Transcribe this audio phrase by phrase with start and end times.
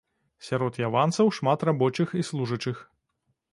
[0.45, 2.83] Сярод яванцаў шмат рабочых і служачых.